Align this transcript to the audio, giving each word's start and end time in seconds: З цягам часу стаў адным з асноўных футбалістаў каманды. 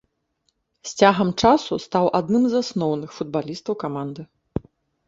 З 0.91 0.95
цягам 1.01 1.29
часу 1.45 1.73
стаў 1.85 2.05
адным 2.21 2.43
з 2.55 2.65
асноўных 2.65 3.09
футбалістаў 3.21 3.73
каманды. 3.87 4.29